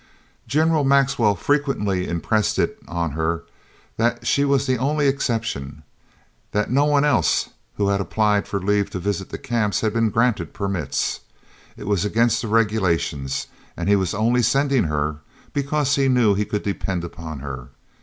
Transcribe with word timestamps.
General 0.47 0.83
Maxwell 0.83 1.35
frequently 1.35 2.07
impressed 2.07 2.57
it 2.57 2.79
on 2.87 3.11
her 3.11 3.43
that 3.97 4.25
she 4.25 4.43
was 4.43 4.65
the 4.65 4.79
only 4.79 5.07
exception, 5.07 5.83
that 6.53 6.71
no 6.71 6.85
one 6.85 7.05
else 7.05 7.49
who 7.77 7.89
had 7.89 8.01
applied 8.01 8.47
for 8.47 8.59
leave 8.59 8.89
to 8.89 8.97
visit 8.99 9.29
the 9.29 9.37
Camps 9.37 9.81
had 9.81 9.93
been 9.93 10.09
granted 10.09 10.53
permits 10.55 11.19
it 11.77 11.85
was 11.85 12.03
against 12.03 12.41
the 12.41 12.47
regulations, 12.47 13.45
and 13.77 13.87
he 13.87 13.95
was 13.95 14.15
only 14.15 14.41
sending 14.41 14.85
her 14.85 15.17
because 15.53 15.93
he 15.93 16.07
knew 16.09 16.33
he 16.33 16.45
could 16.45 16.63
depend 16.63 17.03
upon 17.03 17.37
her. 17.41 17.69